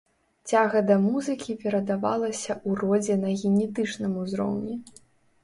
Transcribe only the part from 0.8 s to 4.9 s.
да музыкі перадавалася ў родзе на генетычным узроўні.